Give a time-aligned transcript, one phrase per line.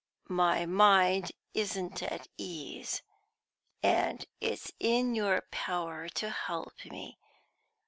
[0.31, 3.03] "My mind isn't at ease,
[3.83, 7.19] and it's in your power to help me.